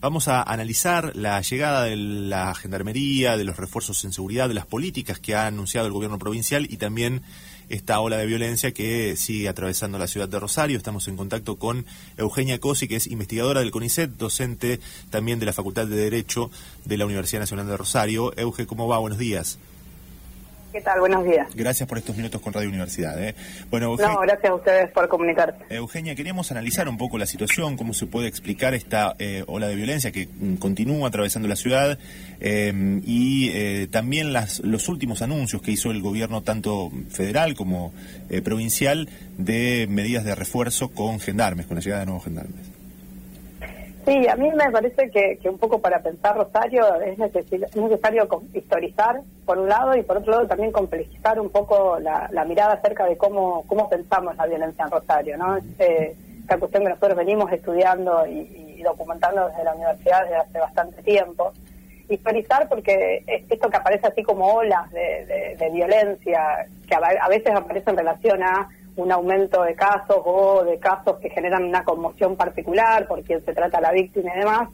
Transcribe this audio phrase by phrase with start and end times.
[0.00, 4.64] Vamos a analizar la llegada de la gendarmería, de los refuerzos en seguridad, de las
[4.64, 7.22] políticas que ha anunciado el gobierno provincial y también
[7.68, 10.76] esta ola de violencia que sigue atravesando la ciudad de Rosario.
[10.76, 11.84] Estamos en contacto con
[12.16, 14.78] Eugenia Cosi, que es investigadora del CONICET, docente
[15.10, 16.52] también de la Facultad de Derecho
[16.84, 18.32] de la Universidad Nacional de Rosario.
[18.38, 18.98] Euge, ¿cómo va?
[18.98, 19.58] Buenos días.
[20.72, 21.00] ¿Qué tal?
[21.00, 21.48] Buenos días.
[21.54, 23.22] Gracias por estos minutos con Radio Universidad.
[23.22, 23.34] ¿eh?
[23.70, 25.58] Bueno, no, gracias a ustedes por comunicarse.
[25.70, 29.76] Eugenia, queríamos analizar un poco la situación, cómo se puede explicar esta eh, ola de
[29.76, 31.98] violencia que mm, continúa atravesando la ciudad
[32.40, 37.94] eh, y eh, también las, los últimos anuncios que hizo el gobierno, tanto federal como
[38.44, 42.77] provincial, de medidas de refuerzo con gendarmes, con la llegada de nuevos gendarmes.
[44.08, 49.58] Sí, a mí me parece que, un poco para pensar Rosario es, necesario historizar, por
[49.58, 53.64] un lado, y por otro lado también complejizar un poco la, mirada acerca de cómo,
[53.66, 55.36] cómo pensamos la violencia en Rosario.
[55.36, 55.58] ¿no?
[55.78, 61.02] Eh, esta cuestión que nosotros venimos estudiando y, documentando desde la universidad desde hace bastante
[61.02, 61.52] tiempo.
[62.08, 67.96] Historizar porque esto que aparece así como olas de, violencia, que a veces aparece en
[67.98, 73.22] relación a un aumento de casos o de casos que generan una conmoción particular por
[73.22, 74.68] quien se trata la víctima y demás,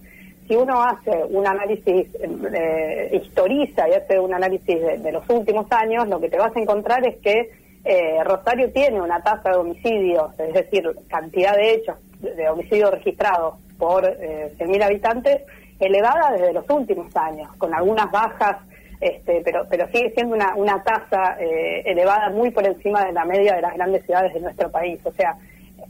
[0.48, 2.06] si uno hace un análisis,
[2.54, 6.60] eh, historiza y hace un análisis de, los últimos años, lo que te vas a
[6.60, 7.50] encontrar es que
[7.84, 13.56] eh, Rosario tiene una tasa de homicidios, es decir, cantidad de hechos de homicidios registrados
[13.78, 15.42] por eh, 100.000 habitantes,
[15.78, 18.56] elevada desde los últimos años, con algunas bajas
[19.04, 23.26] este, pero, pero sigue siendo una, una tasa eh, elevada muy por encima de la
[23.26, 24.98] media de las grandes ciudades de nuestro país.
[25.04, 25.36] O sea,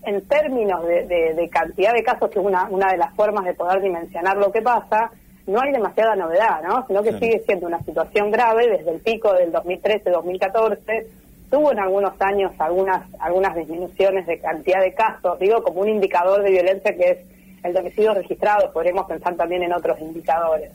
[0.04, 3.80] en términos de, cantidad de casos, que es una, una de las formas de poder
[3.80, 5.12] dimensionar lo que pasa,
[5.46, 6.84] no hay demasiada novedad, ¿no?
[6.88, 11.06] Sino que sigue siendo una situación grave desde el pico del 2013-2014.
[11.52, 16.42] Tuvo en algunos años algunas, algunas disminuciones de cantidad de casos, digo, como un indicador
[16.42, 17.18] de violencia que es
[17.62, 20.72] el homicidio registrado, podremos pensar también en otros indicadores.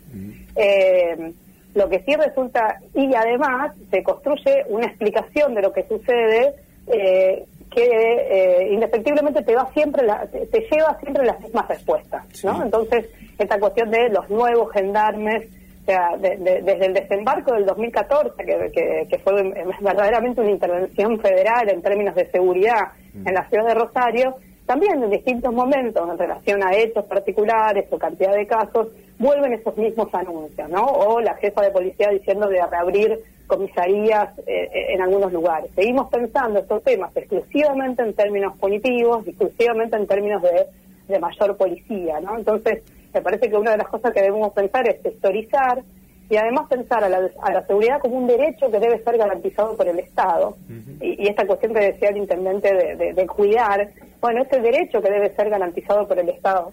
[1.75, 6.55] Lo que sí resulta, y además se construye una explicación de lo que sucede
[6.87, 12.63] eh, que eh, indefectiblemente te va siempre te, lleva siempre las mismas respuestas, ¿no?
[12.63, 13.05] Entonces,
[13.37, 15.47] esta cuestión de los nuevos gendarmes,
[15.83, 21.81] o sea, desde el desembarco del 2014, que, que, fue verdaderamente una intervención federal en
[21.81, 23.27] términos de seguridad mm.
[23.27, 24.35] en la ciudad de Rosario,
[24.65, 28.87] también en distintos momentos en relación a hechos particulares o cantidad de casos,
[29.19, 30.85] vuelven esos mismos anuncios, ¿no?
[30.85, 35.69] O la jefa de policía diciendo de reabrir comisarías eh, eh, en algunos lugares.
[35.75, 40.67] Seguimos pensando estos temas exclusivamente en términos punitivos, exclusivamente en términos de,
[41.07, 42.37] de mayor policía, ¿no?
[42.37, 42.81] Entonces,
[43.13, 45.83] me parece que una de las cosas que debemos pensar es historizar
[46.29, 49.75] y además pensar a la, a la seguridad como un derecho que debe ser garantizado
[49.75, 50.55] por el Estado.
[51.01, 53.89] y, esta cuestión que decía el intendente de, de, cuidar,
[54.21, 56.71] bueno, este derecho que debe ser garantizado por el Estado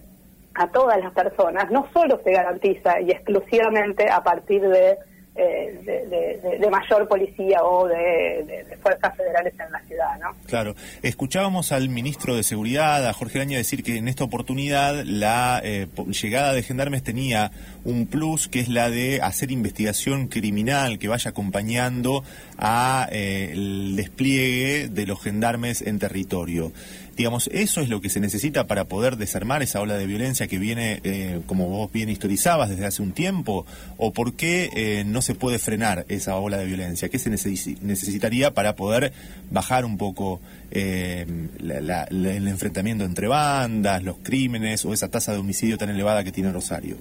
[0.57, 4.97] a todas las personas no solo se garantiza y exclusivamente a partir de
[5.39, 6.27] eh,
[6.59, 10.35] de, mayor policía o de, fuerzas federales en la ciudad, ¿no?
[10.47, 10.75] Claro.
[11.03, 15.87] Escuchábamos al ministro de Seguridad, a Jorge Araña, decir que en esta oportunidad la eh,
[16.07, 17.51] llegada de gendarmes tenía
[17.85, 22.23] un plus, que es la de hacer investigación criminal que vaya acompañando
[22.57, 26.71] a eh, el despliegue de los gendarmes en territorio.
[27.17, 30.59] Digamos, ¿eso es lo que se necesita para poder desarmar esa ola de violencia que
[30.59, 33.65] viene, eh, como vos bien historizabas, desde hace un tiempo?
[33.97, 37.09] ¿O por qué eh, no se puede frenar esa ola de violencia?
[37.09, 39.13] ¿Qué se necesitaría para poder
[39.49, 41.25] bajar un poco eh,
[41.59, 46.51] el enfrentamiento entre bandas, los crímenes o esa tasa de homicidio tan elevada que tiene
[46.51, 46.97] Rosario?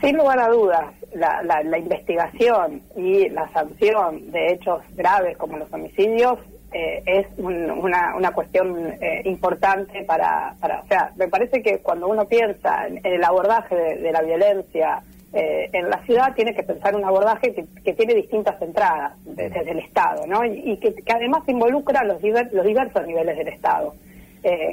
[0.00, 5.70] Sin lugar a dudas, la, la, investigación y la sanción de hechos graves como los
[5.72, 6.38] homicidios
[6.72, 12.06] eh, es una, una cuestión eh, importante para, para, o sea, me parece que cuando
[12.06, 16.94] uno piensa en, el abordaje de, la violencia eh, en la ciudad, tiene que pensar
[16.94, 20.44] un abordaje que, tiene distintas entradas desde el Estado, ¿no?
[20.44, 23.94] Y, que, además involucra los, los diversos niveles del Estado.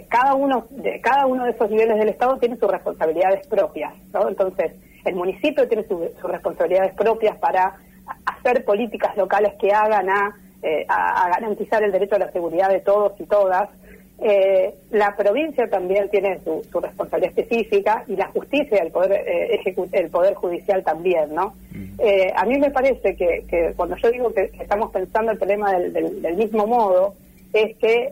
[0.08, 4.30] cada uno de cada uno de esos niveles del Estado tiene sus responsabilidades propias, ¿no?
[4.30, 4.72] Entonces,
[5.04, 7.76] el municipio tiene sus responsabilidades propias para
[8.24, 10.36] hacer políticas locales que hagan a
[10.68, 13.70] eh, a, garantizar el derecho a la seguridad de todos y todas.
[14.20, 19.62] Eh, la provincia también tiene su, responsabilidad específica y la justicia, el poder eh,
[19.92, 21.54] el poder judicial también, ¿no?
[22.00, 26.36] Eh, a mí me parece que, cuando yo digo que, estamos pensando el problema del,
[26.36, 27.14] mismo modo,
[27.54, 28.12] es que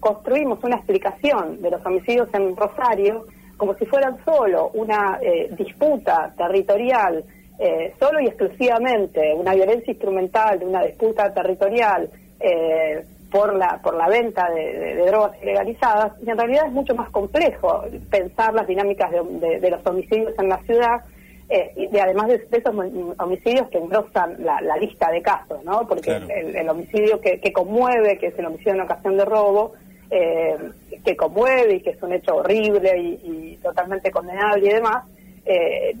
[0.00, 3.26] construimos una explicación de los homicidios en Rosario
[3.56, 5.18] como si fueran solo una
[5.56, 7.24] disputa territorial
[7.62, 12.08] eh, solo y exclusivamente una violencia instrumental de una disputa territorial
[12.40, 17.10] eh, por la por la venta de, drogas ilegalizadas y en realidad es mucho más
[17.10, 21.02] complejo pensar las dinámicas de, los homicidios en la ciudad
[21.50, 22.74] eh, y además de, esos
[23.18, 25.86] homicidios que engrosan la, lista de casos, ¿no?
[25.86, 29.72] Porque el, homicidio que, conmueve, que es el homicidio en ocasión de robo,
[30.10, 30.56] eh,
[31.04, 35.04] que conmueve y que es un hecho horrible y, totalmente condenable y demás,
[35.44, 35.92] eh,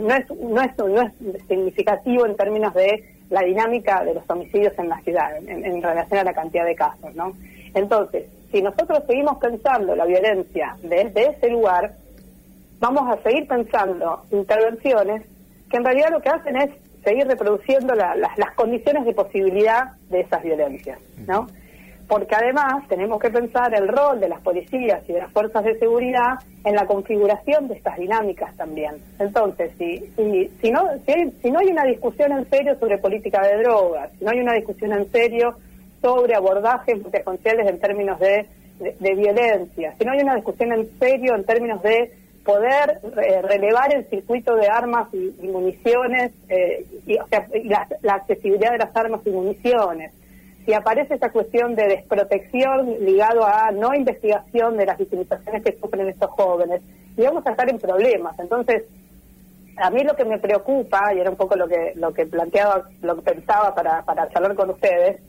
[0.00, 1.12] no, es, no, es, no es
[1.48, 6.24] significativo en términos de la dinámica de los homicidios en la ciudad, en, relación a
[6.24, 7.32] la cantidad de casos, ¿no?
[7.74, 11.94] Entonces, si nosotros seguimos pensando la violencia desde ese lugar,
[12.80, 15.22] vamos a seguir pensando intervenciones
[15.70, 16.70] que en realidad lo que hacen es
[17.04, 21.46] seguir reproduciendo las condiciones de posibilidad de esas violencias, ¿no?
[22.10, 25.78] Porque además tenemos que pensar el rol de las policías y de las fuerzas de
[25.78, 28.96] seguridad en la configuración de estas dinámicas también.
[29.20, 30.88] Entonces, si, si, si, no,
[31.40, 34.54] si, no hay una discusión en serio sobre política de drogas, si no hay una
[34.54, 35.54] discusión en serio
[36.02, 38.44] sobre abordajes potenciales en términos de,
[38.80, 42.12] de, violencia, si no hay una discusión en serio en términos de
[42.44, 47.18] poder eh, relevar el circuito de armas y, municiones, eh, y,
[48.02, 50.12] la accesibilidad de las armas y municiones,
[50.64, 56.08] si aparece esa cuestión de desprotección ligado a no investigación de las victimizaciones que sufren
[56.08, 56.82] estos jóvenes,
[57.16, 58.38] y vamos a estar en problemas.
[58.38, 58.84] Entonces,
[59.76, 62.84] a mí lo que me preocupa, y era un poco lo que lo que planteaba,
[63.02, 65.20] lo que pensaba para, para charlar con ustedes,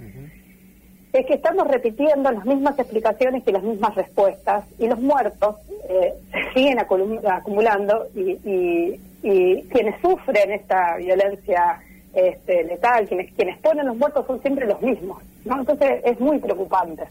[1.14, 5.56] es que estamos repitiendo las mismas explicaciones y las mismas respuestas, y los muertos
[5.90, 11.80] eh, se siguen acumulando, y, y, y quienes sufren esta violencia
[12.14, 15.60] este, letal, quienes, quienes ponen los muertos son siempre los mismos, ¿no?
[15.60, 17.04] Entonces es muy preocupante.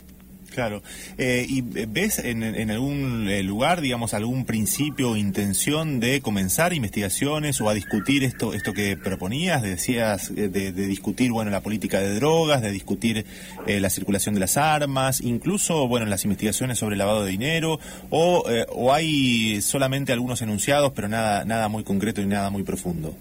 [0.51, 0.83] Claro.
[1.17, 6.73] Eh, ¿Y ves en, en algún eh, lugar, digamos, algún principio o intención de comenzar
[6.73, 9.63] investigaciones o a discutir esto esto que proponías?
[9.63, 13.25] Decías eh, de, discutir, bueno, la política de drogas, de discutir
[13.67, 17.79] la circulación de las armas, incluso, bueno, las investigaciones sobre el lavado de dinero,
[18.11, 23.15] o, o hay solamente algunos enunciados, pero nada, nada muy concreto y nada muy profundo.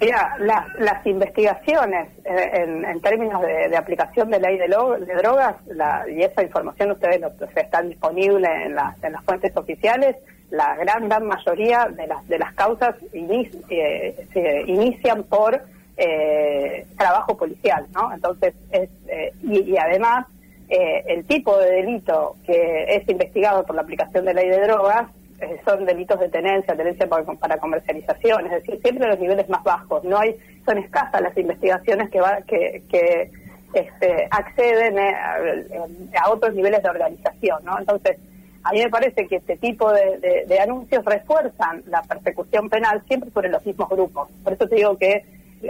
[0.00, 5.56] Mira, las, las investigaciones eh, en, términos de, aplicación de ley de, drogas,
[6.08, 10.16] y esa información ustedes lo, está disponible en las, en las fuentes oficiales,
[10.50, 15.62] la gran, gran mayoría de las, de las causas eh, se inician por
[15.96, 18.12] eh, trabajo policial, ¿no?
[18.12, 18.90] Entonces, es,
[19.42, 20.26] y, además,
[20.68, 25.25] el tipo de delito que es investigado por la aplicación de ley de drogas eh,
[25.64, 30.04] son delitos de tenencia, tenencia para, comercialización, es decir, siempre los niveles más bajos.
[30.04, 33.30] No hay, son escasas las investigaciones que, va, que, que
[33.74, 35.14] este, acceden eh,
[36.18, 37.78] a, otros niveles de organización, ¿no?
[37.78, 38.16] Entonces,
[38.64, 43.48] a mí me parece que este tipo de, anuncios refuerzan la persecución penal siempre sobre
[43.48, 44.28] los mismos grupos.
[44.42, 45.24] Por eso te digo que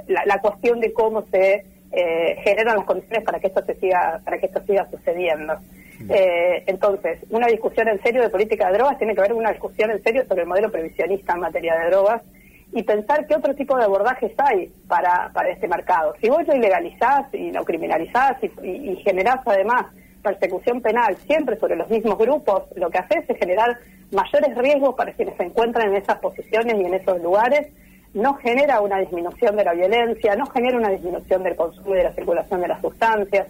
[0.06, 4.38] la, cuestión de cómo se eh, generan las condiciones para que esto se siga, para
[4.38, 5.54] que esto siga sucediendo.
[6.08, 9.90] Eh, entonces, una discusión en serio de política de drogas tiene que ver una discusión
[9.90, 12.22] en serio sobre el modelo previsionista en materia de drogas
[12.72, 16.14] y pensar qué otro tipo de abordajes hay para, para este mercado.
[16.20, 19.86] Si vos lo ilegalizás y lo criminalizás y, generás además
[20.22, 23.78] persecución penal siempre sobre los mismos grupos, lo que haces es generar
[24.10, 27.68] mayores riesgos para quienes se encuentran en esas posiciones y en esos lugares,
[28.12, 32.04] no genera una disminución de la violencia, no genera una disminución del consumo y de
[32.04, 33.46] la circulación de las sustancias.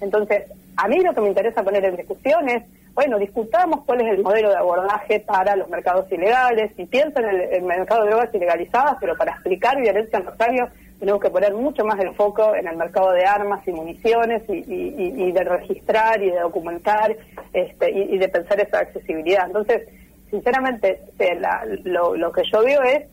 [0.00, 0.44] Entonces,
[0.76, 2.62] a mí lo que me interesa poner en discusión es,
[2.94, 7.28] bueno, discutamos cuál es el modelo de abordaje para los mercados ilegales, y pienso en
[7.52, 11.84] el, mercado de drogas ilegalizadas, pero para explicar violencia en Rosario tenemos que poner mucho
[11.84, 16.40] más el foco en el mercado de armas y municiones y, de registrar y de
[16.40, 17.16] documentar
[17.52, 19.46] este, y, de pensar esa accesibilidad.
[19.46, 19.88] Entonces,
[20.28, 21.00] sinceramente,
[21.84, 23.04] lo, que yo veo es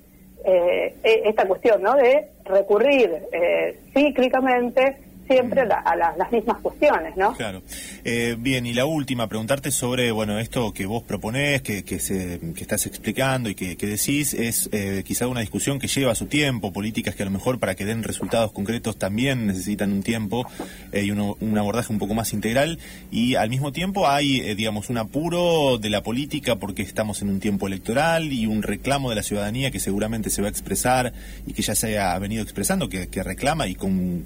[0.46, 1.94] eh, e, esta cuestión, ¿no?
[1.94, 7.34] De recurrir eh, cíclicamente siempre a, las mismas cuestiones, ¿no?
[7.34, 7.62] Claro.
[8.04, 12.40] Eh, bien, y la última, preguntarte sobre, bueno, esto que vos proponés, que, que, se,
[12.56, 16.72] que estás explicando y que, decís, es eh, quizá una discusión que lleva su tiempo,
[16.72, 20.48] políticas que a lo mejor para que den resultados concretos también necesitan un tiempo
[20.92, 22.80] eh, y un abordaje un poco más integral,
[23.12, 27.40] y al mismo tiempo hay, digamos, un apuro de la política porque estamos en un
[27.40, 31.14] tiempo electoral y un reclamo de la ciudadanía que seguramente se va a expresar
[31.48, 34.24] y que ya se ha venido expresando, que, que reclama y con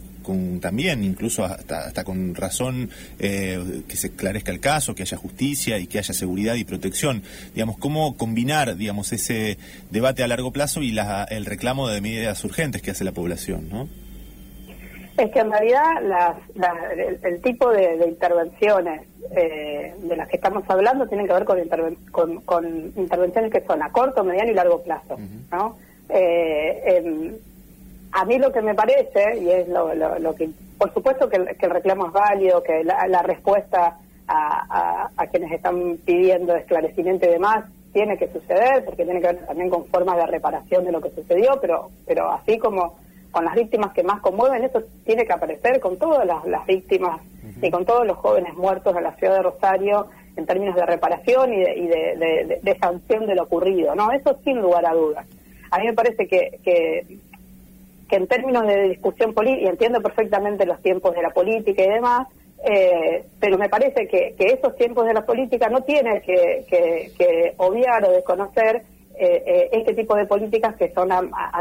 [0.59, 5.77] también, incluso hasta, hasta con razón, eh, que se esclarezca el caso, que haya justicia
[5.77, 7.23] y que haya seguridad y protección.
[7.53, 9.57] Digamos, ¿cómo combinar, digamos, ese
[9.89, 13.69] debate a largo plazo y la, el reclamo de medidas urgentes que hace la población,
[13.69, 13.87] no?
[15.17, 15.85] Es que en realidad
[17.23, 19.01] el, tipo de, intervenciones
[19.35, 23.91] eh, de las que estamos hablando tienen que ver con, con, intervenciones que son a
[23.91, 25.17] corto, mediano y largo plazo,
[25.51, 25.77] ¿no?
[26.07, 27.37] Eh,
[28.11, 31.69] a mí lo que me parece, y es lo, lo, que por supuesto que el,
[31.69, 33.97] reclamo es válido, que la, respuesta
[34.27, 39.45] a, a, quienes están pidiendo esclarecimiento y demás tiene que suceder, porque tiene que ver
[39.45, 42.97] también con formas de reparación de lo que sucedió, pero, pero así como
[43.31, 47.21] con las víctimas que más conmueven, eso tiene que aparecer con todas las, víctimas
[47.61, 51.53] y con todos los jóvenes muertos en la ciudad de Rosario en términos de reparación
[51.53, 54.11] y de, de, sanción de lo ocurrido, ¿no?
[54.11, 55.25] Eso sin lugar a dudas.
[55.71, 57.19] A mí me parece que, que,
[58.15, 62.27] en términos de discusión política, y entiendo perfectamente los tiempos de la política y demás,
[62.63, 67.53] eh, pero me parece que, que, esos tiempos de la política no tienen que, que
[67.57, 68.83] obviar o desconocer
[69.21, 71.09] eh, eh, este tipo de políticas que son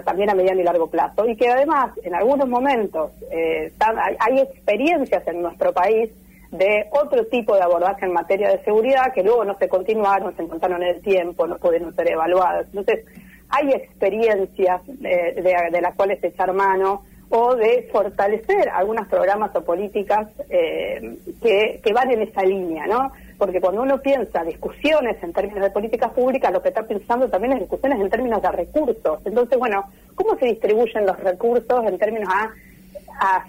[0.04, 3.72] también a mediano y largo plazo y que además en algunos momentos eh,
[4.20, 6.08] hay, experiencias en nuestro país
[6.52, 10.42] de otro tipo de abordaje en materia de seguridad que luego no se continuaron, se
[10.42, 12.66] encontraron en el tiempo, no pudieron ser evaluadas.
[12.66, 13.04] Entonces,
[13.50, 21.80] hay experiencias de, las cuales echar mano o de fortalecer algunos programas o políticas que,
[21.82, 23.12] que van en esa línea, ¿no?
[23.38, 27.54] porque cuando uno piensa discusiones en términos de políticas públicas, lo que está pensando también
[27.54, 29.20] es discusiones en términos de recursos.
[29.24, 29.84] Entonces, bueno,
[30.16, 32.50] ¿cómo se distribuyen los recursos en términos a,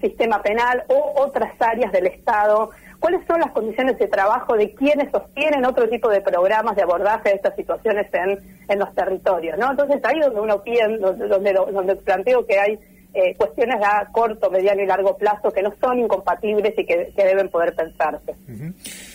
[0.02, 2.70] sistema penal o otras áreas del Estado?
[3.00, 7.30] ¿Cuáles son las condiciones de trabajo de quienes sostienen otro tipo de programas de abordaje
[7.30, 9.58] de estas situaciones en, en los territorios?
[9.58, 9.72] ¿no?
[9.72, 12.80] Entonces, ahí donde uno piensa, donde, donde planteo que hay
[13.12, 17.50] eh, cuestiones a corto, mediano y largo plazo que no son incompatibles y que, deben
[17.50, 18.36] poder pensarse.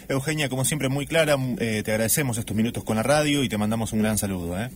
[0.08, 3.56] Eugenia, como siempre, muy clara, eh, te agradecemos estos minutos con la radio y te
[3.56, 4.58] mandamos un gran saludo.
[4.58, 4.68] ¿eh?